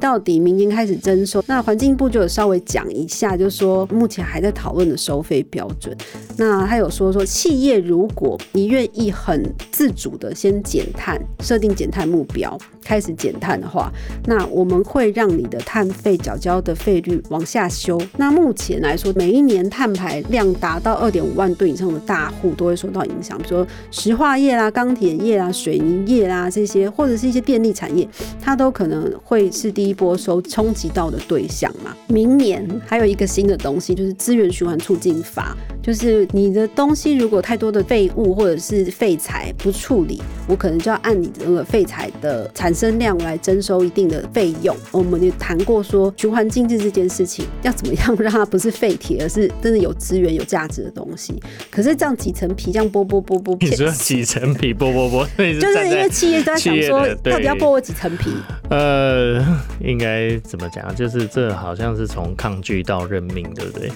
[0.00, 5.96] 到底明年开始征收，那环境部就有稍微讲一下，就是说目前还在讨论的收费标准。
[6.40, 13.92] 那他有说说，企业如果你愿意很自主的先减碳，设定减碳目标，开始减碳的话，
[14.24, 18.00] 那我们会让你的碳费缴交的费率往下修。
[18.16, 28.08] 那目前来说，每一年碳排量达到二点五万吨以上的大户都会受到影响，比如说石化业啦、钢铁业啦、水泥业啦这些，或者是一些电力产业，
[28.40, 31.94] 它都可能会是第一波受冲击到的对象嘛。
[32.06, 44.76] 明年还有一个新的东西，就是资源循环促进法，就是你的东西如果太多的废物或者是废材不处理，我可能就要按你这个废材的产生量来征收一定的费用。
[44.92, 51.34] 我们也谈过说循环经济这件事情要怎么样让它不是废铁，而是真的有资源、有价值的东西。
[51.70, 58.30] 可是这样几层皮这样剥剥剥剥， 你说几层皮剥剥剥，就是因为企业都在想说，到底要剥我几层皮？
[58.70, 59.44] 呃，
[59.80, 60.94] 应该怎么讲？
[60.94, 63.90] 就是这好像是从抗拒到认命，对不对？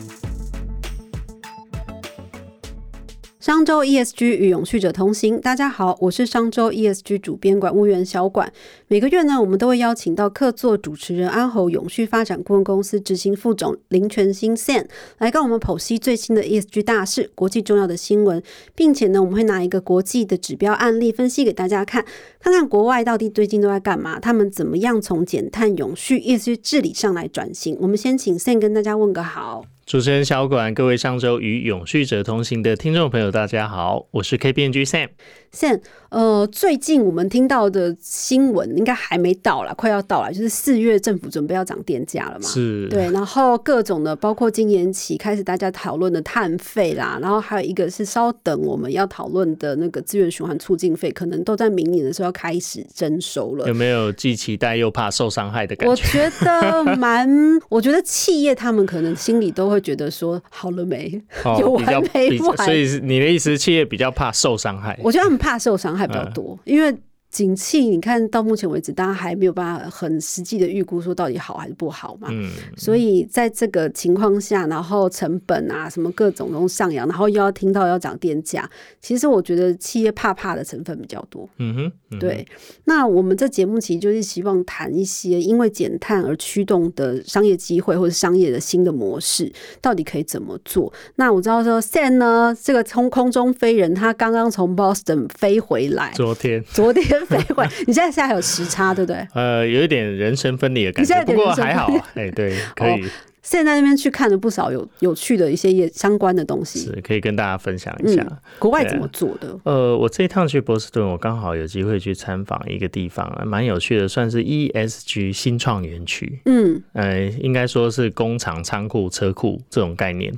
[3.45, 8.51] 商周 ESG 与永续者同行，大家好，我是商周 ESG 主编管务员小管。
[8.89, 14.87] 每个月呢，我们都会邀请到客座主持人安侯永续发展顾问公司执行副总林全新 Sam
[15.19, 18.43] 来跟我们剖析最新的 ESG 大事、国际重要的新闻，
[18.75, 22.03] 并且呢，我们会拿一个国际的指标案例分析给大家看，
[22.41, 27.77] 看看国外到底最近都在干嘛，他们怎么样从减碳、永续、ESG 治理上来转型。
[27.83, 29.67] 我们先请 Sam 跟大家问个好。
[29.87, 35.11] 主持人小管，各位上周与永续者同行的听众朋友，大家好，我是 K B N G Sam。
[35.55, 42.47] Sam，呃，最近我们听到的新闻应该还没到了，快要到了，就是四月政府准备要涨电价了嘛？
[42.49, 53.69] 是，对，然后各种的，包括今年起开始大家讨论的碳费啦，然后还有一个是稍等我们要讨论的那个资源循环促进费，可能都在明年的时候要开始征收了。
[53.69, 55.91] 有没有既期待又怕受伤害的感觉？
[55.91, 57.29] 我觉得蛮，
[57.69, 61.23] 我觉得企业他们可能心里都会觉得说，好了没？
[61.61, 62.57] 有完没完？
[62.59, 64.99] 所以你的意思，企业比较怕受伤害？
[65.03, 65.44] 我觉得。
[65.45, 66.97] 怕受伤害比较多，因为。
[67.35, 72.29] 景气，你看到目前为止，大家还没有办法很实际的预估说到底好还是不好嘛。
[72.31, 72.49] 嗯。
[72.77, 81.49] 所以在这个情况下，然后成本啊什么各种都上扬，然后又要听到要涨电价，其实我觉得企业怕怕的成分比较多。
[81.59, 82.19] 嗯哼。
[82.21, 82.47] 对。
[82.85, 90.93] 那我们这节目其实就是希望谈一些因为减碳而驱动的商业机会或者商业的新的模式，到底可以怎么做？
[91.17, 96.13] 那我知道说 Sam 呢，这个从空中飞人，他刚刚从 Boston 飞回来。
[96.15, 96.63] 昨天。
[96.73, 97.24] 昨天。
[97.29, 99.27] 飞回，你现在现在还有时差，对不对？
[99.35, 103.05] 呃，有一点人生分离的感觉，不过还好， 哎，对，可以。
[103.43, 108.27] 现在那边去看了不少有有趣的一些也相关的东西，是可以跟大家分享一下。
[108.59, 109.55] 国外怎么做的？
[109.65, 116.41] 呃，我这一趟去波士顿，我刚好有机会去参访一个地方，蛮有趣的，算是 ESG 新创园区。
[116.47, 120.33] 嗯，呃，应该说是工厂、仓库、车库这种概念。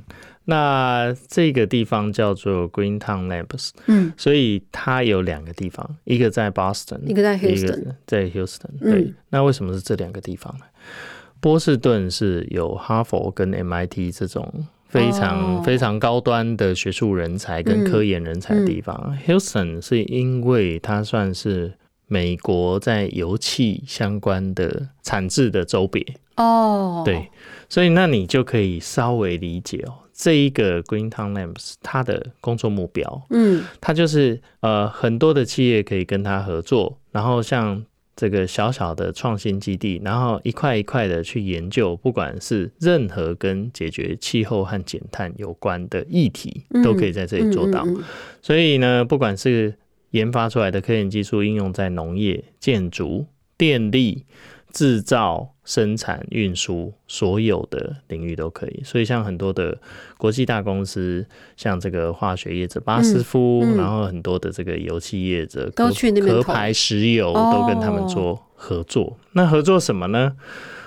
[0.49, 8.79] 那这个地方叫做 Greentown Labs，嗯，所以它有两个地方，一个在 Boston，一个在 Houston，在 Houston。
[8.79, 10.63] 对，那为什么是这两个地方呢？
[11.41, 21.73] 波士顿是有哈佛跟 MIT 这种非常非常高端的学术人才跟科研人才的地方，Houston 是因为它算是
[22.07, 26.01] 美国在油气相关的产制的州别
[26.37, 27.29] 哦，对，
[27.67, 30.06] 所以那你就可以稍微理解哦。
[30.19, 37.85] 这一个 Greentown Labs，它的工作目标，嗯，它就是呃很多的企业可以跟它合作，然后像
[38.15, 47.85] 这个小小的创新基地，然后一块一块的去研究，不管是任何跟解决气候和减碳有关的议题，都可以在这里做到。
[48.41, 49.77] 所以呢，不管是
[50.09, 54.25] 研发出来的科研技术应用在农业、建筑、电力。
[54.73, 58.81] 制造、生产、运输，所有的领域都可以。
[58.85, 59.77] 所以，像很多的
[60.17, 69.17] 国际大公司，像这个化学业者巴斯夫，然后很多的这个油气业者，都去那边壳牌石油都跟他们做合作。
[69.33, 70.37] 那合作什么呢？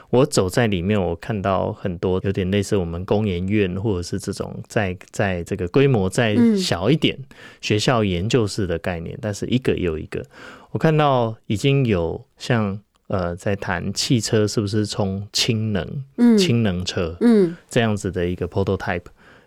[0.08, 7.18] 我走在里面，我看到很多有点类似我们工研院，或者是这种在在这个规模再小一点
[7.60, 10.24] 学校研究室的概念，但是一个又一个，
[10.70, 12.80] 我看到已经有像。
[13.10, 16.04] 呃，在谈汽车是不是充氢能，
[16.38, 19.02] 氢能车，嗯，这样子的一个 prototype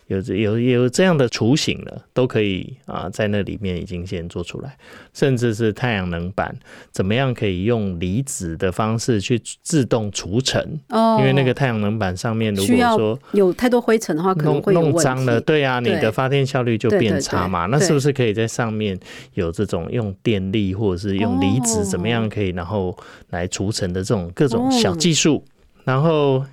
[0.07, 4.77] 有有有这样的雏形了，都可以啊，在那里面已经先做出来，
[5.13, 6.55] 甚至是太阳能板
[6.91, 17.65] 怎么样可以用离子的方式去自动除尘哦，因为那个太阳能板上面如果说有太多灰尘的话，可能会弄脏了，对啊，你的发电效率就变差嘛。
[17.67, 18.99] 那是不是可以在上面
[19.33, 22.95] 有这种用电力或者是用离子怎么样可以然后
[23.29, 25.43] 来除尘的这种各种小技术，
[25.85, 26.43] 然后。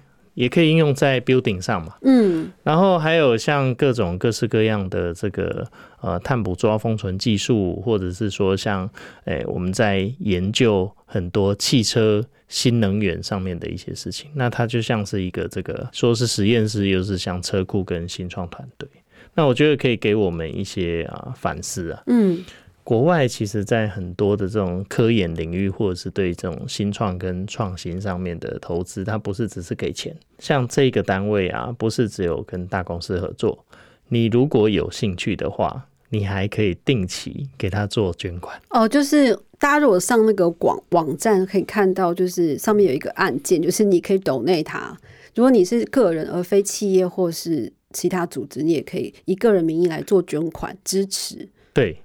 [0.40, 5.66] 也可以应用在 building 上嘛，嗯，然后还有像各种各式各样的这个
[6.00, 8.88] 呃碳捕捉封存技术，或者是说像
[9.24, 18.88] 诶我们在研究很多汽车新能源上面的一些事情，那它就像是一个这个说是实验室，又是像车库跟新创团队，
[19.34, 22.42] 那我觉得可以给我们一些啊反思啊，嗯。
[22.90, 30.12] 国外其实，在很多的这种科研领域，或者是对这种新创跟创新上面的投资，它不是只是给钱。
[30.40, 33.64] 像这个单位啊，不是只有跟大公司合作。
[34.08, 38.60] 你如果有兴趣的话，你还可以定期给他做捐款。
[38.70, 44.98] 哦，就是大家如果上那个网网站可以看到，就是上面有一个按键，就是你可以抖内他。
[45.36, 51.48] 如果你是个人而非企业或是其他组织，你也可以以个人名义来做捐款支持。
[51.72, 51.96] 对。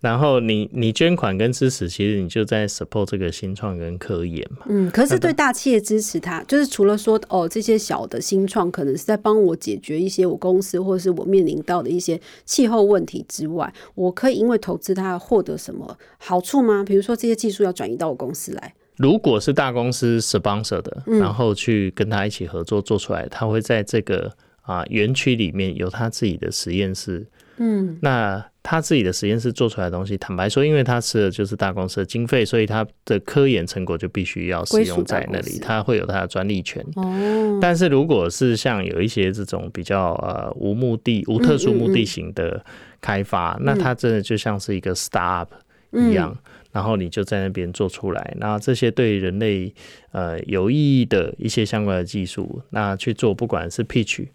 [0.00, 4.58] 然后你你捐款跟支持，其实你就在 support 这个新创跟科研嘛。
[4.68, 16.84] 嗯，可是对大企业支持它，就是除了说哦，这些小的新创可能是在帮我解决一些我公司或者是我面临到的一些气候问题之外，我可以因为投资它获得什么好处吗？
[16.86, 18.74] 比如说这些技术要转移到我公司来。
[18.98, 27.26] 如果是大公司 sponsor 的，然后去跟他一起合作做出来，他会在这个啊园区里面有他自己的实验室。
[27.58, 28.44] 嗯，那。
[28.60, 36.84] 他自己的实验室做出来的东西，坦白说，因为他吃的就是大公司的经费，所以他的科研成果就必须要使用在那里，他会有他的专利权。
[36.96, 37.58] 哦。
[37.62, 42.62] 但是如果是像有一些这种比较呃无目的、无特殊目的型的
[43.00, 45.48] 开发，那它真的就像是一个 startup
[45.92, 46.36] 一样，
[46.70, 49.72] 然后你就在那边做出来，那这些对人类
[50.12, 54.26] 呃有意义的一些相关的技术，那去做，不管是 pitch。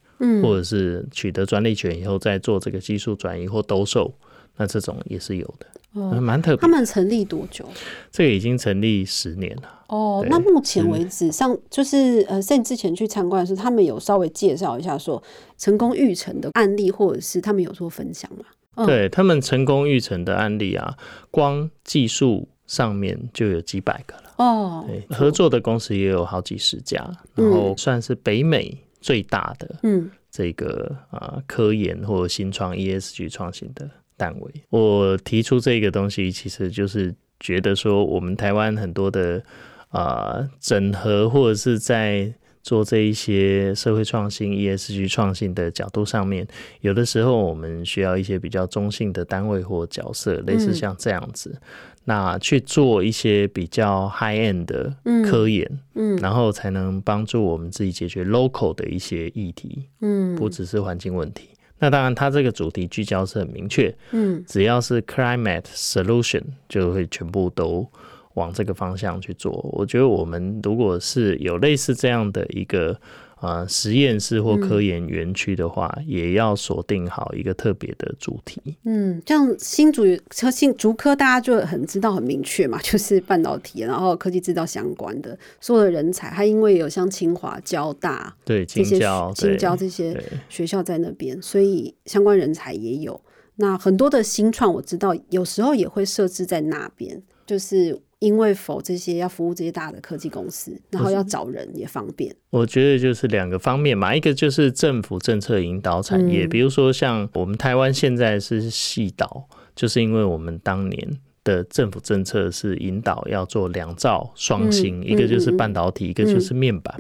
[0.41, 4.13] 或者是取得专利权以后再做这个技术转移或兜售，
[4.57, 6.61] 那这种也是有的，蛮特别。
[6.61, 7.65] 他们成立多久？
[8.11, 9.81] 这个已经成立十年了。
[9.87, 15.21] 哦，那目前为止，像就是呃，在之前去参观的时候，他们有稍微介绍一下说
[15.57, 18.85] 成功育成的案例，或者是他们有做分享吗？
[18.87, 20.95] 对他们成功育成的案例啊，
[21.29, 24.33] 光技术上面就有几百个了。
[24.37, 28.75] 哦，对，合作的公司也有好几十家，然后算是北美。
[29.03, 39.43] 最大的嗯，这个啊科研或新创 ESG 创新的单位，我提出这个东西，其实就是觉得说，我们台湾很多的
[39.89, 46.47] 啊整合或者是在做这一些社会创新 ESG 创新的角度上面，
[46.79, 51.59] 有的时候我们需要一些比较中性的单位或角色，类似像这样子。
[52.05, 54.95] 那去做一些比较 high end 的
[55.29, 61.49] 科研，嗯，然后才能帮助我们自己解决 local 的一些议题，嗯，不只是环境问题。
[61.79, 67.89] 那当然，它这个主题聚焦是很明确，嗯，只要是 climate solution 就会全部都
[68.33, 69.51] 往这个方向去做。
[69.73, 72.99] 我觉得我们如果是有类似这样的一个。
[73.43, 78.61] 啊，实验室或科研园区的话，也要锁定好一个特别的主题。
[78.85, 80.03] 嗯，像新竹
[80.33, 88.97] 和新竹科，大家就很知道很明确嘛， 就是半导体，然后科技制造相关的所有的人才，它因为有像清华、交大对这些
[89.35, 90.17] 青交这些
[90.47, 93.19] 学校在那边，所以相关人才也有。
[93.57, 97.99] 那很多的新创，我知道有时候也会设置在那边，就是。
[98.23, 102.33] 因为否这些要服务这些大的科技公司，然后要找人也方便。
[102.51, 116.95] 我觉得就是两个方面嘛，一个就是政府政策引导产业，比如说像我们台湾现在是细导，就是因为我们当年的政府政策是引导要做两造双星，一个就是半导体，一个就是面板。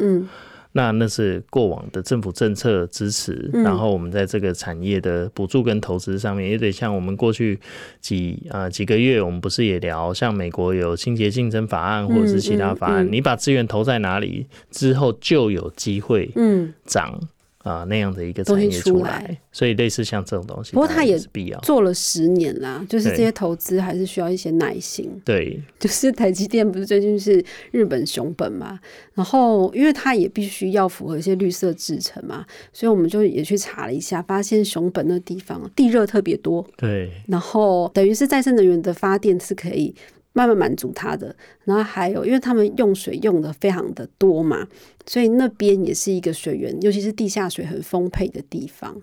[0.73, 7.59] 那那是过往的政府政策支持，然后我们在这个产业的补助跟投资上面，也得像我们过去
[8.01, 17.19] 几啊几个月，我们不是也聊，像美国有清洁竞争法案或者是其他法案，你把资源投在哪里之后，就有机会嗯涨。
[17.63, 25.09] 啊，那样的一个产业出来，所以类似像这种东西，不过它也是必要做了十年啦，就是这些投资还是需要一些耐心。
[25.23, 28.77] 对， 就是台积电不是最近是日本熊本嘛，
[29.13, 36.67] 然后因为它也必须要符合一些绿色制成嘛，所以我们就也去查了一下，发现熊本那地方地热特别多。
[36.75, 39.95] 对，然后等于是再生能源的发电是可以。
[40.33, 44.67] 慢慢满足他的，然后还有，因为他们用水用的非常的多嘛，
[45.05, 49.01] 所以那边也是一个水源，尤其是地下水很丰沛的地方。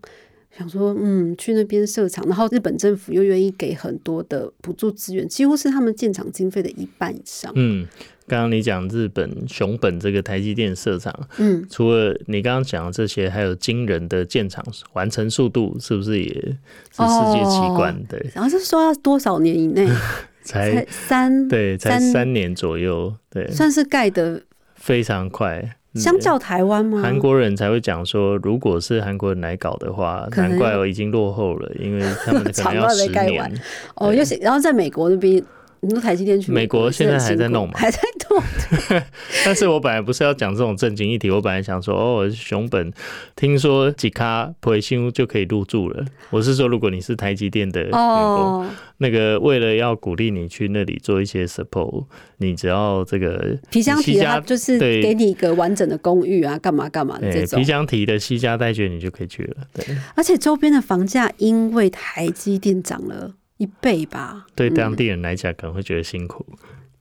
[0.59, 7.53] 想说，嗯，去那边设厂，然后日本政府又愿意给很多的补助资源，几乎是他们建厂经费的一半以上。
[7.55, 7.87] 嗯，
[8.27, 17.97] 刚刚你讲日本熊本这个台积电设厂，嗯，除了你刚刚讲的这些，还有惊人的建厂完成速度，是不是也是世界奇观？
[18.09, 19.87] 对，然后是说要多少年以内？
[20.51, 24.43] 才三对，才三年左右，对，算是盖的
[24.75, 25.77] 非常快。
[25.95, 27.01] 相较台湾吗？
[27.03, 33.53] 韩国人才会讲说，如果是韩国人来搞的话，难怪我已经落后了，因为他们可能 要十年。
[33.97, 35.43] 哦，又是然后在美国那边。
[35.83, 37.75] 你说台积电去美国现在还在弄吗？
[37.79, 38.43] 还在弄。
[39.45, 42.93] 但是我本来不是要讲这种正经议题，我本来想说，哦，熊本
[43.35, 46.05] 听说几卡培新就可以入住了。
[46.31, 48.69] 我是说，如果你是台积电的员工，
[48.99, 52.05] 那个为了要鼓励你去那里做一些 support，
[52.37, 59.57] 你只要这个皮箱提，他就是给你一个完整的公寓啊，干嘛干嘛的这种皮箱提的西家带券，你就可以去了。
[59.73, 59.85] 对，
[60.15, 63.33] 而且周边的房价因为台积电涨了。
[63.61, 66.45] 一倍吧，对当地人来讲可能会觉得辛苦，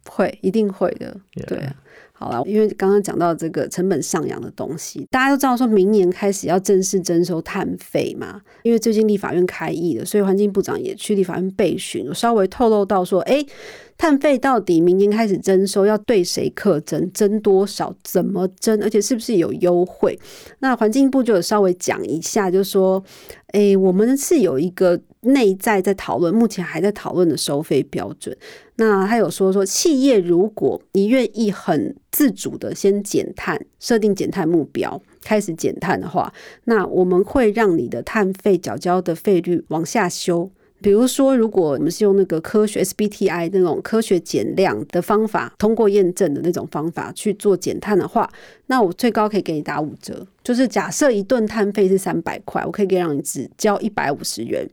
[0.10, 1.16] 会一定会的，
[1.48, 1.74] 对啊。
[2.12, 8.42] 好了，因为刚刚讲到这个成本上扬的东西，大家都知道，说明年开始要正式征收碳费嘛。
[8.64, 13.42] 因为最近立法院开议了，所以环境部长也去立法院备询，有稍微透露到说，哎，
[14.00, 20.18] 碳费到底明年开始征收，要对谁课征，征多少，怎么征，而且是不是有优惠？
[20.60, 23.04] 那环境部就有稍微讲一下，就说，
[23.48, 25.00] 哎，我们是有一个。
[25.22, 28.34] 内在在讨论，目前还在讨论的收费标准。
[28.78, 40.50] 那他有说说，企业如果你愿意很自主的先减碳，设定减碳目标，开始减碳的话，那我们会让你的碳费缴交的费率往下修。
[40.82, 48.30] 比如说，如果我们是用那个科学 SBTI 那种科学减量的方法，通过验证的那种方法去做减碳的话，
[48.68, 50.26] 那我最高可以给你打五折。
[50.44, 54.68] 就是假设一顿碳费是三百块，我可以给让你只交一百五十元。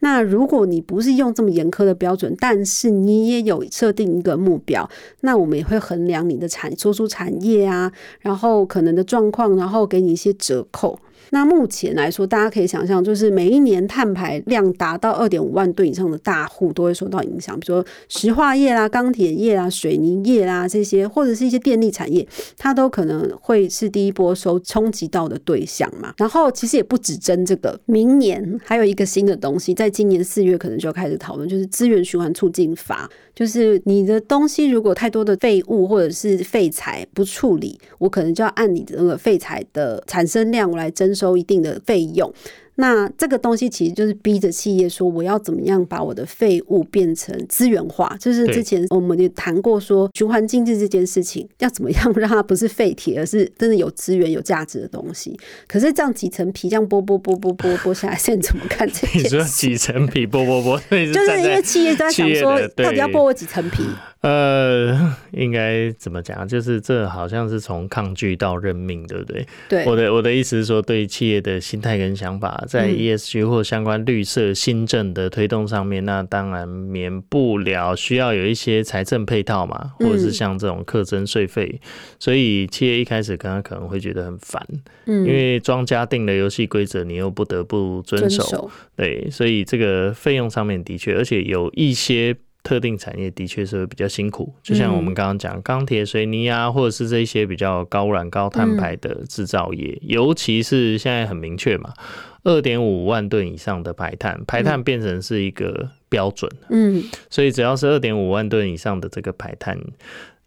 [0.00, 4.88] 那如果你不是用这么严苛的标准，但是你也有设定一个目标，
[5.22, 10.98] 那我们也会衡量你的产说出产业啊，然后可能的状况，然后给你一些折扣。
[11.30, 26.14] 那目前来说，大家可以想象，就是每一年碳排量达到二点五万吨以上的大户都会受到影响，比如说石化业啦、钢铁业啦、水泥业啦这些，或者是一些电力产业，它都可能会是第一波受冲击到的对象嘛。
[26.16, 33.10] 然后其实也不止争这个，明年还有一个新的东西，在今年四月可能就要开始讨论，就是资源循环促进法。
[33.34, 42.30] 就是你的东西如果太多的废物或者是废材不处理，我可能就要按你的那个废材的产生量来征收一定的费用。
[42.78, 48.14] 那这个东西其实就是逼着企业说，我要怎么样把我的废物变成资源化？
[48.20, 55.34] 就是之前我们也谈过说，循环经济这件事情要怎么样 让它不是废铁，而是真的有资源、有价值的东西。
[55.66, 59.22] 可是这样几层皮这样剥剥剥剥剥剥下来，现在怎么看这 件事？
[59.22, 60.78] 你说几层皮剥剥剥，
[61.10, 63.84] 就是因为企业都在想说，到底要剥我几层皮？
[64.26, 66.46] 呃， 应该怎么讲？
[66.48, 69.46] 就是这好像是从抗拒到认命，对不对？
[69.68, 81.80] 对，我的我的意思是说，对企业的心态跟想法，在 ESG 或相关绿色新政的推动上面，那当然免不了需要有一些财政配套嘛，或者是像这种课征税费，
[82.18, 84.60] 所以企业一开始刚刚可能会觉得很烦，
[85.04, 92.36] 嗯，因为庄家定了游戏规则，你又不得不遵守，对，所以这个费用上面的确，而且有一些。
[92.66, 101.94] 特定产业的确是会比较辛苦，就像我们刚刚讲钢铁、水泥啊，或者是这些比较高污染、高碳排的制造业，尤其是现在很明确嘛，
[102.42, 109.78] 二点五万吨以上的排碳，排碳变成是一个标准，嗯，所以只要是二点五万吨以上的这个排碳。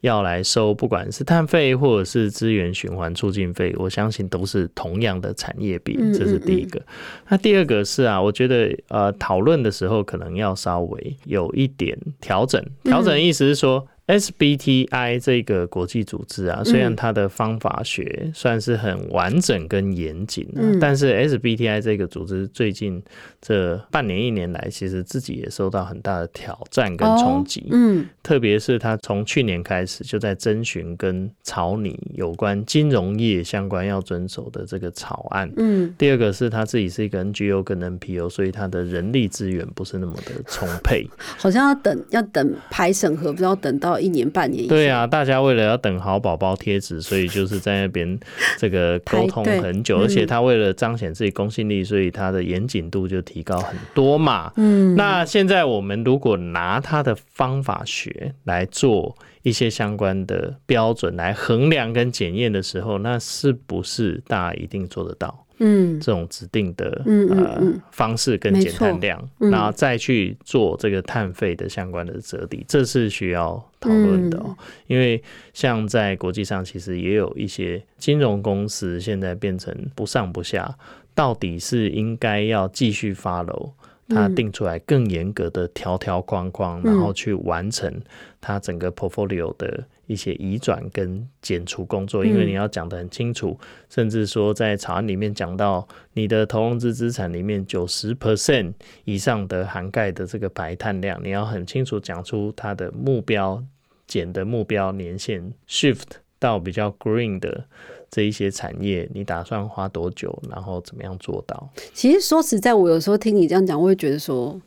[0.02, 6.82] 要来收，不管是碳费或者是资源循环促进费，我相信都是同样的产业比，这是第一个。
[7.28, 13.88] 那第二个是啊，我觉得呃，讨论的时候可能要稍微有一点调整，调整意思是说。
[14.10, 20.48] SBTI 这个国际组织啊，虽然它的方法学算是很完整跟严谨，
[20.82, 23.00] 但是 SBTI 这个组织最近
[23.40, 27.68] 这半年一年来，其实自己也受到很大的挑战跟冲击。
[27.70, 35.52] 嗯，特别是他从去年开始就在征询跟草拟有关金融业相关要遵守的这个草案。
[35.58, 43.99] 嗯，第二个是他自己是一个 NGO 跟 NPO，所以他的人力资源不是那么的充沛， 好像要等要等排审核，不知道等到。
[44.00, 48.20] 一年半年，对啊，大家为了要等好宝宝贴纸，所以就是在那边
[48.58, 54.52] 这个沟通很久，而且他为了彰显自己公信力，所以他的严谨度就提高很多嘛。
[54.56, 65.46] 嗯，那现在我们如果拿他的方法学来做一些相关的标准来衡量跟检验的时候，那是不是大家一定做得到？
[65.60, 67.62] 嗯，这种指定的呃
[67.92, 74.56] 方式跟减碳量，然后再去做这个碳费的相关的折抵，这是需要讨论的哦。
[74.88, 75.22] 因为
[75.54, 80.76] 像在国际上，其实也有一些金融公司现在变成不上不下，
[81.14, 83.72] 到底是应该要继续发楼。
[84.12, 87.94] 它定出来更严格的条条框框，然后去完成
[88.42, 92.26] 它整个 portfolio 的一些移转跟减除工作。
[92.26, 98.74] 因为你要讲得很清楚，甚至说在草案里面讲到，你的投融资资产里面九十 percent
[99.06, 103.64] 以上的涵盖的这个排碳量，你要很清楚讲出它的目标
[104.08, 107.66] 减的目标年限 shift 到比较 green 的。
[108.12, 110.36] 这一些产业，你打算花多久？
[110.50, 111.70] 然后怎么样做到？
[111.94, 114.60] 其实说实在，我有时候听你这样讲，我会觉得说，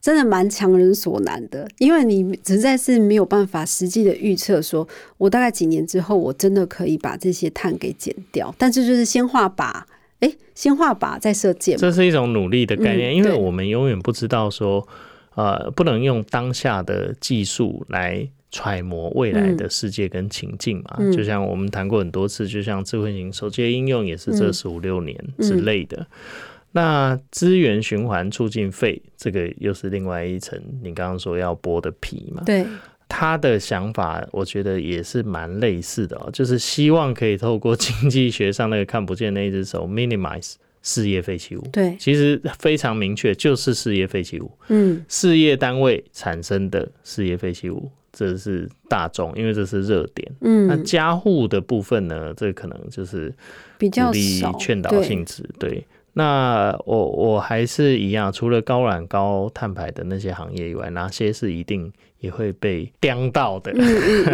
[0.00, 4.86] 真的蛮强人所难的，因为你实在是没有办法实际的预测，说
[5.16, 8.54] 我大概几年之后，我真的可以把这些碳给减掉。
[8.56, 9.82] 但这就是先画靶，
[10.20, 14.86] 哎，先画靶再射箭，这是一种努力的概念，因为我们永远不知道说，
[15.34, 18.28] 呃，不能用当下的技术来。
[18.50, 26.06] 揣摩未来的世界跟情境嘛，就像我们谈过很多次，就像智慧型手机的应用也是这十五六年之类的。
[26.78, 32.40] 那资源循环促进费，这个又是另外一层，你刚刚说要剥的皮嘛。
[32.46, 32.64] 对，
[33.08, 41.66] 他的想法我觉得也是蛮类似的哦，就是希望可以透过经济学上那个看不见那一只手，minimize 事业废弃物。
[41.72, 44.48] 对，其实非常明确，就是事业废弃物。
[44.68, 47.90] 嗯，事业单位产生的事业废弃物。
[48.10, 50.32] 这是大众，因为这是热点。
[50.40, 52.32] 嗯，那家户的部分呢？
[52.36, 53.32] 这可能就是
[53.76, 54.10] 比较
[54.58, 55.48] 劝导性质。
[55.56, 55.86] 对，
[56.18, 61.92] 那我我还是一样，除了高染高碳排的那些行业以外，哪些是一定？
[62.20, 63.72] 也会被刁到的，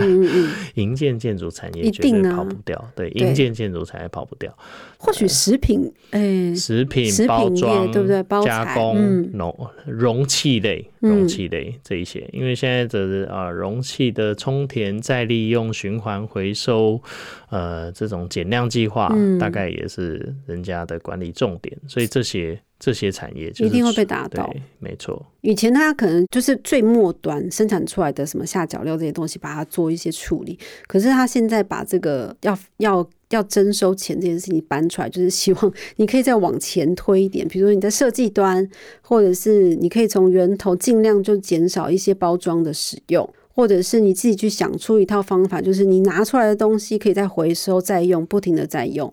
[0.75, 4.57] 营建建筑产业绝对跑不掉，对，营建建筑产业跑不掉。
[4.97, 8.25] 或许食品，哎，食品包装对不对？
[8.43, 8.97] 加工、
[9.35, 17.03] 容容器类、容器类这一些，因为现在的啊，容器的充填、再利用、循环回收，
[17.51, 22.59] 呃，这种减量计划，大概也是人家的管理重点，所以这些。
[22.79, 25.25] 这些产业一定会被打倒，没错。
[25.41, 30.59] 以前它可能就是最末端生产出来的什么下脚料这些东西，把它做一些处理。
[30.87, 37.47] 可是他现在把这个要要要征收钱这件事情搬出来，就是希望你可以再往前推一点。
[37.49, 38.69] 比如说你在设计端，
[39.01, 49.13] 或者是你可以从源头尽量就减少一些包装的使用，或者是你自己去想出一套方法，就是你拿出来的东西可以再回收再用，不停的再用。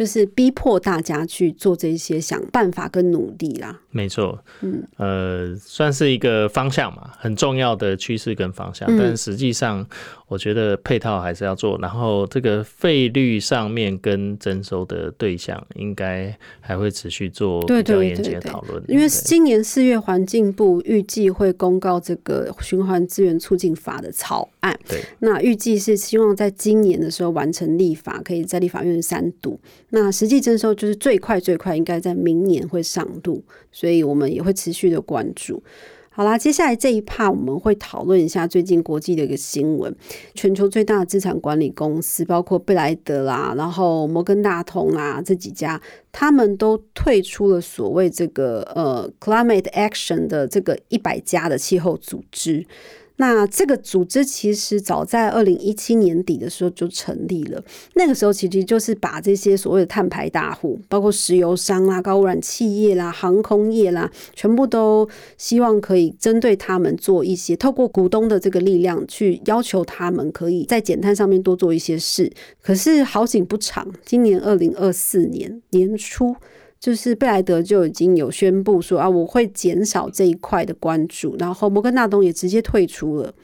[0.00, 3.78] 就是逼迫大家去做这些想办法跟努力啦。
[3.90, 8.88] 没错，嗯，呃，算是一个方向嘛，很重要的趋势跟方向。
[8.96, 9.86] 但实际上，
[10.30, 11.76] 我觉得配套还是要做。
[11.82, 18.80] 然后这个费率上面跟征收的对象，应该还会持续做比较严谨的讨论。
[18.86, 24.78] 因为今年四月，环境部预计会公告这个循环资源促进法的草案。
[24.88, 29.58] 对，那预计是希望在今年的时候完成立法，可以在立法院三读。
[29.88, 35.60] 那实际征收就是最快最快应该在明年会上路，所以我们也会持续的关注。
[36.12, 39.94] 好啦，接下来这一趴我们会讨论一下最近国际的一个新闻，
[40.34, 52.66] 全球最大的资产管理公司，包括贝莱德啦，然后摩根大通啦这几家，他们都退出了所谓这个呃 Climate Action 的这个一百家的气候组织。
[53.20, 65.06] 那这个组织其实早在二零一七年底的时候就成立了，那个时候其实就是把这些所谓的碳排大户，包括石油商啦、高污染企业啦、航空业啦，全部都
[65.36, 72.32] 希望可以针对他们做一些，透过股东的这个力量去要求他们可以在减碳上面多做一些事。
[72.62, 76.34] 可是好景不长，今年二零二四年年初。
[76.80, 83.34] 就是贝莱德就已经有宣布说啊，我会减少这一块的关注，然后摩根大通也直接退出了。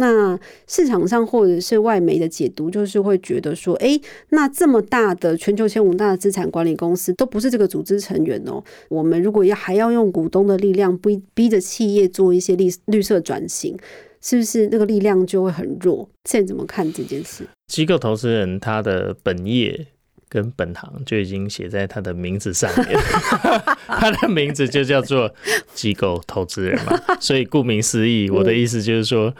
[0.00, 8.62] 那市场上或者是外媒的解读，就是会觉得说，哎，那这么大的全球前五大的资产管理公司都不是这个组织成员哦。
[8.88, 13.76] 我们如果要还要用股东的力量逼逼着企业做一些绿绿色转型，
[14.22, 16.08] 是不是那个力量就会很弱？
[16.24, 17.44] 现在怎么看这件事？
[17.66, 19.88] 机构投资人他的本业。
[20.28, 22.98] 跟本行就已经写在他的名字上面，
[23.86, 25.32] 他的名字就叫做
[25.74, 29.34] 机构投资人嘛，所以顾名思义，我的意思就是说，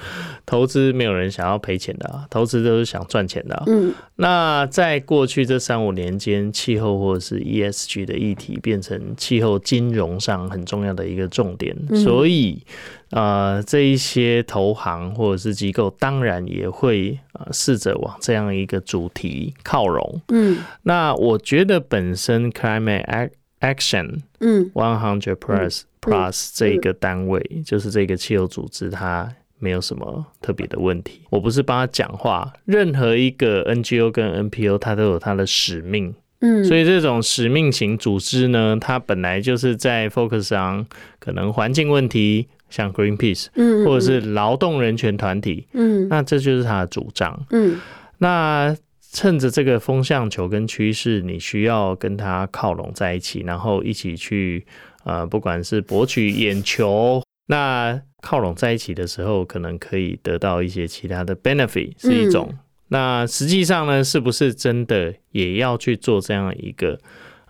[0.46, 3.62] 投资没有人想要赔钱的，投资都是想赚钱的。
[3.66, 12.62] 嗯，那在过去这三五年间，气候或者是 ESG 的议题变成气候金融上很重要的一个重点，所以
[13.10, 20.20] 呃，这一些投行或者是机构，当然也会呃试着往这样一个主题靠拢。
[20.28, 31.22] 嗯，那我觉得本身 Climate Action，嗯，One Hundred Plus Plus 这个单位，就是这个气候组织，它没有什么特别的问题。
[31.30, 36.14] 我不是帮他讲话，任何一个 NGO 跟 NPO，它都有它的使命。
[36.40, 40.86] 嗯，所以这种使命型组织呢，它本来就是在 focus 上
[41.18, 42.46] 可能环境问题。
[42.70, 47.80] 像 Greenpeace，嗯，或者是劳动人权团体，嗯，那这就是他的主张，嗯，
[48.18, 48.76] 那
[49.12, 54.66] 趁着这个风向球跟趋势，你需要跟他靠拢在一起，然后一起去，
[55.04, 62.52] 呃，不管是博取眼球，那靠拢在一起的时候，可能可以得到一些其他的 benefit，是一种。
[62.88, 66.98] 那实际上呢，是不是真的也要去做这样一个？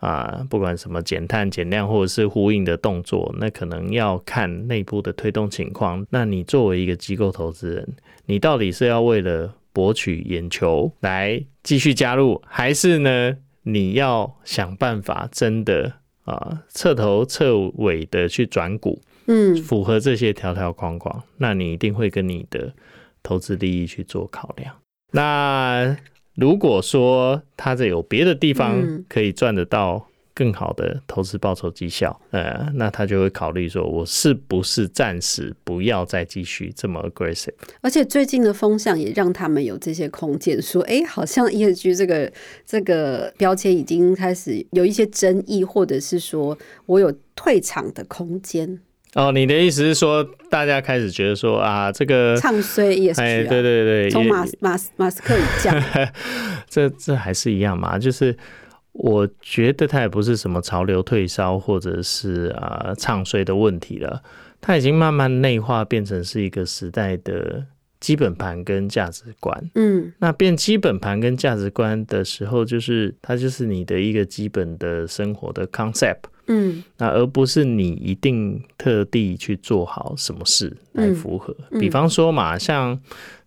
[0.00, 6.06] 啊，不管什么减碳、减量或者是呼应的动作，那可能要看内部的推动情况。
[6.10, 7.88] 那你作为一个机构投资人，
[8.26, 15.92] 你到底是要为了博取眼球来继续加入，还是呢，你要想办法真的
[16.24, 19.02] 啊彻头彻尾的去转股？
[19.26, 22.72] 嗯，符合这些条条框框，那你一定会跟你的
[23.22, 24.74] 投资利益去做考量。
[25.10, 25.96] 那。
[26.38, 37.54] 如果说他这有别的地方可以赚得到更好的投资报酬绩效，呃，那他就会考虑说，我是不是暂时不要再继续这么 aggressive？
[37.80, 42.32] 而且最近的风向也让他们有这些空间，说，哎，好像 ESG 这个
[42.64, 48.78] 这个标签已经开始有一些争议，或者是说我有退场的空间。
[49.14, 55.82] 哦，你的意思是说，大家开始觉得说啊，这个唱衰也是，哎，对对对，从马马马斯克以降，
[56.68, 57.98] 这这还是一样嘛？
[57.98, 58.36] 就是
[58.92, 64.22] 我觉得它也不是什么潮流退烧或者是啊唱衰的问题了，
[64.60, 67.64] 它已经慢慢内化，变成是一个时代的
[68.00, 69.70] 基本盘跟价值观。
[69.74, 76.18] 嗯，那变基本盘跟价值观的时候，就是它就是你的一个基本的生活的 concept。
[76.48, 81.54] 嗯，那而不是你一定特地去做好什么事来符合。
[81.78, 82.98] 比方说嘛，像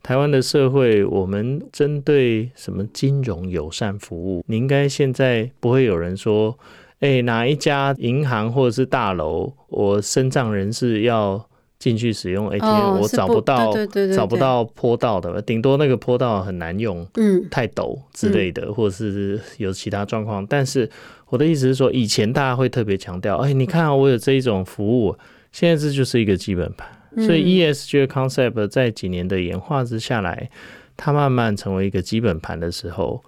[0.03, 6.57] 台湾的社会，我们针对什么金融友善服务，你应该现在不会有人说，
[6.99, 11.43] 哎，哪一家银行或者是大楼，我身障人士要
[11.79, 13.73] 进去使用 ATM，我找不到，
[14.15, 20.87] 找不到坡道的，顶多那个坡道很难用，嗯，太陡之类的，或者是有其他状况，但是。
[21.31, 25.17] 我的意思是说，以前大家会特别强调，哎，你看我有这一种服务，
[25.53, 26.87] 现在这就是一个基本盘。
[27.25, 30.49] 所以 ESG concept 在几年的演化之下来，
[30.97, 33.23] 它慢慢成为一个基本盘的时候，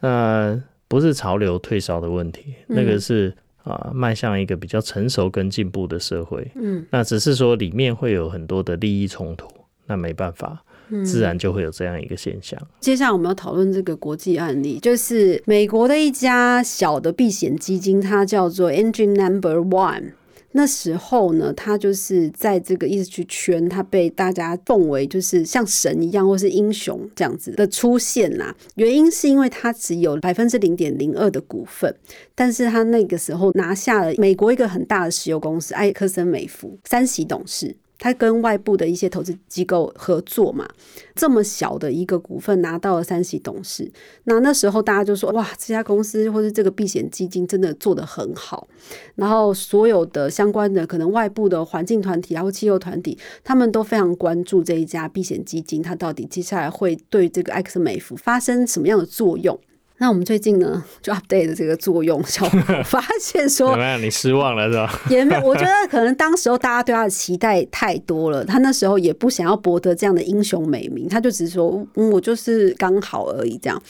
[0.00, 6.46] 那不是潮流退烧的问题，那个是啊，迈向一个比较成熟跟进步的社会。
[6.56, 9.48] 嗯，那只是说里面会有很多的利益冲突，
[9.86, 10.62] 那没办法。
[11.04, 12.60] 自然就会有这样一个现象。
[12.80, 20.12] 接下来我们要讨论这个国际案例，就是美国的一家小的避险基金，它叫做 Engine Number One。
[20.52, 28.56] 那时候呢，它就是在这个 ESG 圈，它被大家奉为就是像神一样，或是英雄这样子的出现啦。
[28.76, 31.94] 原因是因为它只有百分之零点零二的股份，
[32.34, 37.76] 但是他那个时候拿下了美国一个很大的石油公司埃克森美孚三席董事。
[37.98, 40.68] 他跟外部的一些投资机构合作嘛，
[41.14, 43.90] 这么小的一个股份拿到了三席董事，
[44.24, 48.68] 那那时候大家就说哇，这家公司或者这个避险基金真的做得很好，
[49.14, 59.58] 然后所有的相关的可能外部的环境团体然后气候团体，他们都非常关注这一家避险基金，它到底接下来会对这个埃克森美孚发生什么样的作用。
[59.98, 64.00] 那我们最近呢，就 update 的这个作用，效果，发现说，怎么样？
[64.00, 65.00] 你失望了是吧？
[65.08, 73.82] 也没有，我觉得可能当时候大家对他的期待太多了，他那时候也不想要博得这样的英雄美名，他就只是说，嗯，我就是刚好而已这样。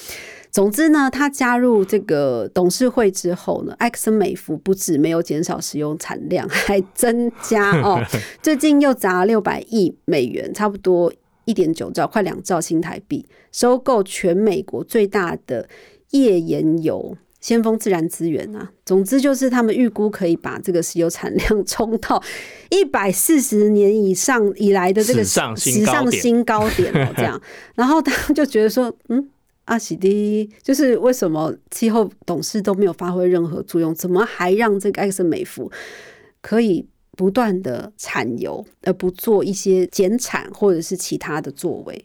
[0.53, 8.01] 总之呢，他加入这个董事会之后呢，埃克森美孚不止没有减少使用产量，还增加 哦，
[8.40, 11.12] 最近又砸六百亿美元，差不多
[11.47, 15.69] 一点九兆，快两兆新台币，收购全美国最大的。
[16.22, 22.22] 页岩油、先锋自然资源啊，总之就是他们预估可以把这个石油产量冲到
[22.70, 27.40] 一百四十年以上以来的这个史上新高点哦， 这样。
[27.74, 29.29] 然后他就觉得说，嗯，
[29.66, 35.70] 阿喜迪就是为什么气候董事都没有发挥任何作用，怎么还让这个埃克森美孚
[36.40, 42.05] 可以不断的产油，而不做一些减产或者是其他的作为？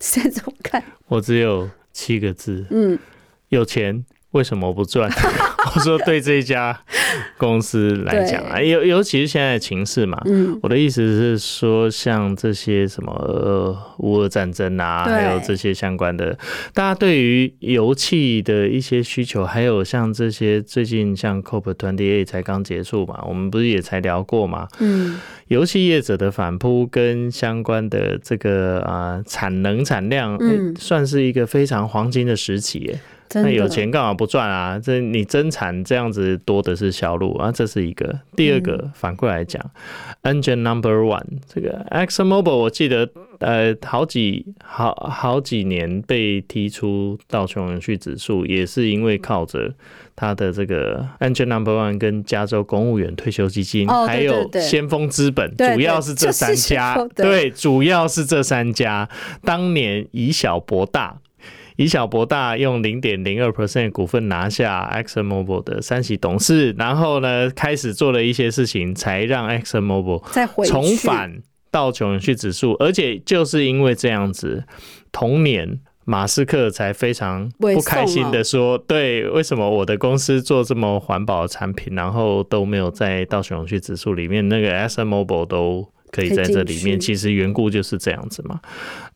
[0.00, 0.82] 现在怎么看？
[1.08, 2.98] 我只有七个字，嗯。
[3.54, 5.08] 有钱为什么不赚？
[5.74, 6.78] 我说对这家
[7.38, 13.14] 公司来讲啊，尤尤其是现在的情势嘛，嗯，我的意思是说，像这些什么
[13.98, 16.36] 乌俄战争啊，还有这些相关的，
[16.74, 33.00] 大家对于油气的一些需求，还有像这些最近像 COP Twenty A 才刚结束嘛，我们不是也才聊过嘛，嗯，油气业者的反扑跟相关的这个啊产能产量，嗯，算是一个非常黄金的时期耶。
[33.34, 34.78] 那有钱干嘛不赚啊？
[34.78, 38.20] 这你增产这样子多的是销路啊，这是一个。
[38.36, 39.62] 第二个反过来讲
[40.22, 43.08] ，Engine Number One 这个 Exxon Mobil，我记得
[43.40, 49.72] 呃好几好好几年被踢出道琼永续指数，也是因为靠着
[50.14, 59.08] 他的这个 Engine Number One 跟加州公务员退休基金，还有先锋资本，主要是这三家，对，主要是这三家
[59.42, 61.18] 当年以小博大。
[61.76, 72.74] 以小博大，用零点零二 percent 股份拿下 Exxon Mobil 的三席董事，然后呢，开始做了一些事情，才让 Exxon Mobil 再重返道琼斯指数。
[72.78, 74.64] 而且就是因为这样子，
[75.10, 84.48] 同年马斯克才非常不开心的说：“对，为什么我的公司做这么环保的产品，然后都没有在道琼斯指数里面？
[84.48, 88.60] 那个 Exxon Mobil 都。”可以在这里面，其实缘故就是这样子嘛。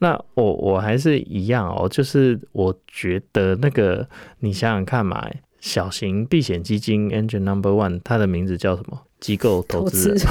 [0.01, 4.09] 那我我还是一样哦，就是我觉得那个，
[4.41, 5.31] 你想想看嘛，
[5.61, 9.01] 小型避险基金 Engine Number One，它的名字叫什么？
[9.21, 10.19] 机构投资人，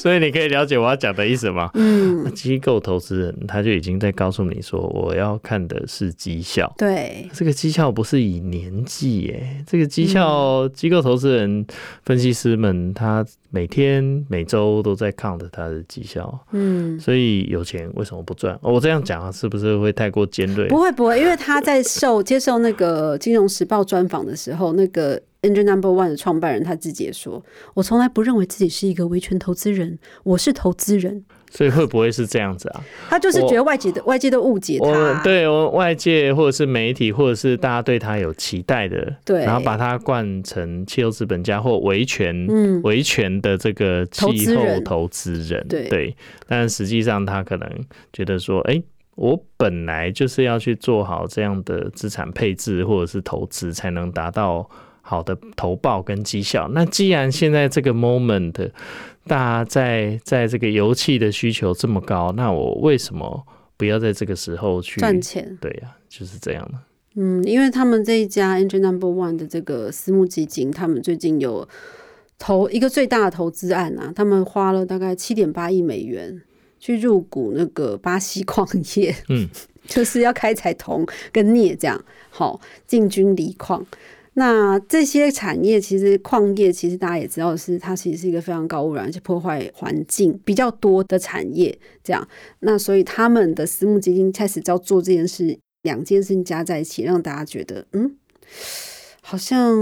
[0.00, 1.68] 所以你可以了解我要讲的意思吗？
[1.74, 6.72] 嗯，机构投资人他就已经在告诉你说，我要看的是绩效。
[6.78, 11.66] 对，这个绩效不是以年纪耶，这个绩效机构投资人
[12.04, 16.38] 分析师们他每天每周都在看着他的绩效。
[16.52, 18.56] 嗯，所以有钱为什么不赚？
[18.62, 20.68] 我这样讲是不是会太过尖锐？
[20.68, 25.20] 不会不会，因为他在受接受那个金融时报专访的时候，那个。
[25.42, 27.44] Engine Number One 的创办人他自己也说
[27.74, 32.84] ：“我从来不认为自己是一个维权投资人，我是投资人。”所以会不会是这样子啊？
[33.08, 42.46] 他就是觉得外界的外界都误解他，对，外界或者是媒体或者是大家对他有期待的，对，然后把他灌成汽油资本家或维权、
[42.82, 46.14] 维权的这个气候投资人，对，
[46.48, 47.70] 但实际上他可能
[48.12, 48.82] 觉得说：“哎，
[49.14, 54.68] 我本来就是要去做好这样的资产配置或者是投资，才能达到。”
[55.08, 56.68] 好的投报跟绩效。
[56.72, 58.72] 那既然现在这个 moment，
[59.28, 65.56] 大家在在这个油气的需求这么高，那我为什么不要在这个时候去赚钱？
[65.60, 66.78] 对呀，就是这样的。
[67.14, 71.66] 嗯，因为他们这一家 Engine Number One 的这个私募基金，他们最近有
[72.36, 76.42] 投一个最大的投资案啊，他们花了大概七点八亿美元
[76.80, 79.48] 去入股那个巴西矿业，嗯，
[79.86, 83.86] 就是要开采铜跟镍这样，好进军锂矿。
[84.38, 91.76] 那这些产业其实矿业，其实大家也知道是它其实是一个非常高污染而且破坏环境比较多的产业。
[92.04, 92.28] 这样，
[92.60, 98.14] 那所以他们的私募基金开始要做这件事，两件事情加在一起，让大家觉得嗯，
[99.22, 99.74] 好像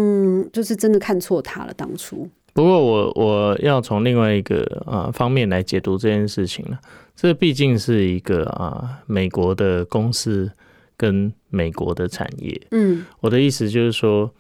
[0.53, 1.75] 就是真的看错他了。
[1.75, 6.79] 当初，不过我我要从另外一个啊方面来解读这件事情了。
[7.17, 10.53] 这毕竟是一个啊美国的公司。
[10.97, 14.31] 跟美国的产业，嗯，我的意思就是说，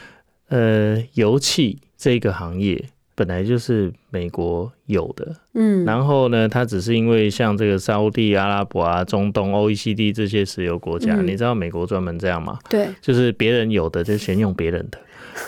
[0.48, 12.58] 呃，油气这个行业本来就是美国有的，嗯，然后呢，它只是因为像这个沙地、阿拉伯啊、中东、OECD 这些石油国家，你知道美国专门这样吗？
[12.68, 14.98] 对，就是别人有的就先用别人的。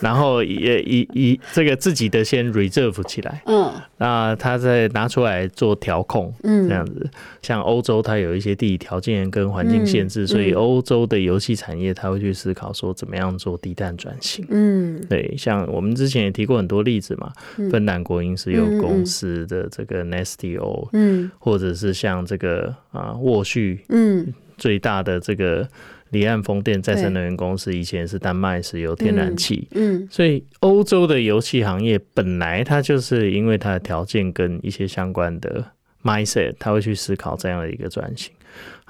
[0.00, 7.08] 然后也以以这个自己的先 reserve 起来，嗯，那他再拿出来做调控，嗯，这样子。
[7.42, 14.44] 像欧洲，它有一些地理条件跟环境限制，所以欧洲的游戏产业，它会去思考说怎么样做低碳转型。
[14.50, 17.32] 嗯，对，像我们之前也提过很多例子嘛，
[17.70, 25.66] 芬兰国营石油公司的这个 Nestio，嗯，或者是像这个啊沃旭，嗯，最大的这个。
[26.10, 35.64] 离岸风电再生能源公司以前是丹麦石油天然气，嗯，所以欧洲的油气行业本来它就是因为它的条件跟一些相关的
[36.02, 38.32] mindset，它会去思考这样的一个转型。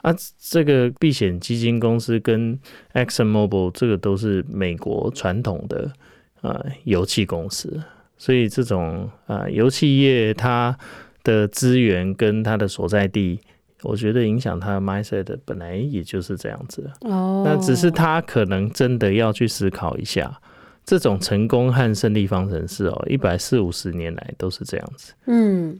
[0.02, 2.58] 啊，这个避险基金公司跟
[2.92, 5.90] Exxon Mobil 这个都是美国传统的
[6.42, 7.82] 呃油气公司，
[8.18, 10.78] 所以这种啊油气业它
[11.24, 13.40] 的资源跟它的所在地。
[13.86, 20.40] 我觉得影响他 mindset 的本来也就是这样子哦，那只是他可能真的要去思考一下，
[20.84, 25.78] 这种成功和胜利方程式哦，一百四五十年来都是这样子，嗯，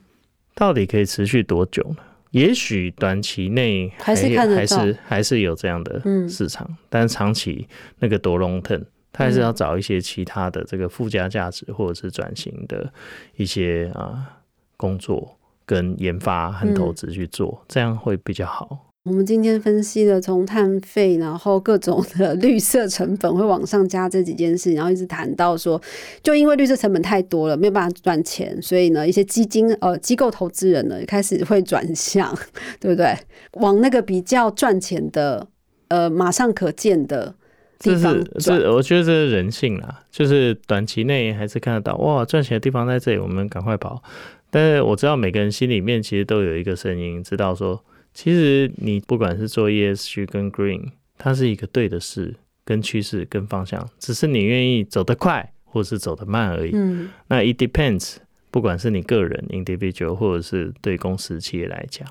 [0.54, 1.96] 到底可以持续多久呢？
[2.32, 7.66] 也许短期内还是看还是还是有这样的市场，但是长期
[7.98, 12.92] 那个多 long term，他还是要找一些其他的这个附加价值或者是转型的
[13.36, 14.38] 一些啊
[14.76, 15.35] 工作
[15.66, 18.84] 跟研发和投资去做，这样会比较好。
[19.04, 25.80] 我们今天分析了从碳费，然后各种的 绿色成本会往上加这几件事，然后一直谈到说，
[26.24, 32.36] 就因为绿色成本太多了，没有办法赚钱，所以呢，一些基金呃机构投资人呢开始会 转向，
[32.80, 33.16] 对不对？
[33.52, 35.46] 往那个比较赚钱的
[35.86, 37.32] 呃马上可见的
[37.78, 38.60] 地方转。
[38.60, 44.02] 这我觉得这是人性啦，就是短期内还是看得到哇赚钱的地方在这里，我们赶快跑。
[44.50, 47.84] 但是我知道每个人心里面其实都有一个声音，知道说。
[48.14, 56.70] 其实你不管是做 ESG 跟 Green，它是一个对的事、跟趋势、跟方向，只是你愿意走得快或是走得慢而已。
[56.72, 58.16] 嗯，那 It depends，
[58.50, 62.08] 不管是你个人 individual 或者是对公司企业来讲，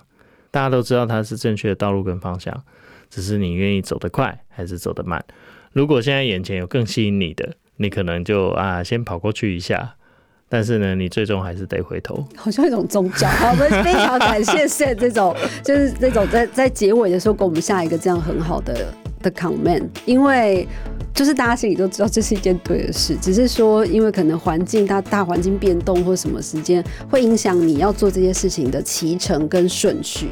[0.52, 2.64] 大家都知道它是正确的道路跟方向，
[3.10, 5.26] 只是你愿意走得快还是走得慢。
[5.72, 9.95] 如果现在眼前有更吸引你的，你可能就啊先跑过去一下。
[10.48, 13.28] 但是呢，你最终还是得回头，好像一种宗教。
[13.28, 20.68] 好，我们非常感谢 Set 这种， 就是这种在在结尾的时候给我们下一个这样很好的的 comment，因为
[21.14, 30.28] 就是大家心里都知道这是一件对的事，只是说因为可能环境大大环境变动或什么时间会影响你要做这些事情的脐程跟顺序。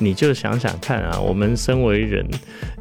[0.00, 2.26] 你就想想看啊，我们身为人，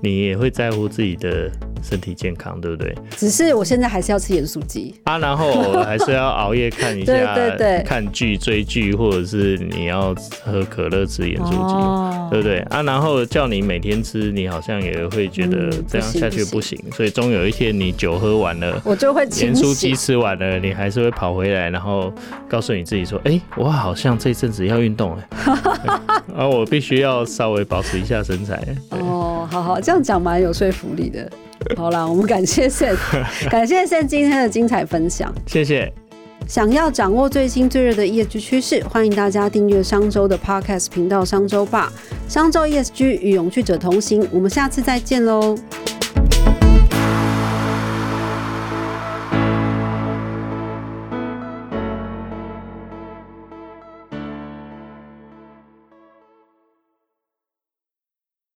[0.01, 1.51] 你也会在乎自己的。
[1.81, 2.95] 身体健康，对不对？
[3.17, 12.81] 只是我现在还是要吃盐酥鸡啊，然后还是要熬夜看一下，对对对，看剧追剧，或者是你要喝可乐吃盐酥鸡，对不对啊？
[12.83, 22.13] 然后叫你每天吃，你好像也会觉得这样下去不行，所以终有一天你酒喝完了，我就会盐酥鸡吃完了，你还是会跑回来，然后
[22.47, 25.51] 告诉你自己说，哎，我好像这阵子要运动哎，
[26.35, 28.61] 啊，我必须要稍微保持一下身材。
[28.89, 31.29] 哦，好好，这样讲蛮有说服力的。
[31.77, 32.95] 好啦，我们感谢 Sen，
[33.49, 35.91] 感谢 Sen 今天的精彩分享，谢谢。
[36.47, 41.91] 想要掌握最新最热的 ESG 趋势，欢迎大家订阅商周的 Podcast 频道商周吧。
[42.27, 45.55] 商周 ESG 与永续者同行，我们下次再见喽。